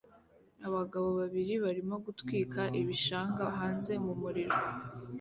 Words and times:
Abagabo 0.67 1.07
babiri 1.19 1.53
barimo 1.63 1.95
gutwika 2.05 2.61
ibishanga 2.79 3.43
hanze 3.59 3.93
mumuriro 4.03 4.57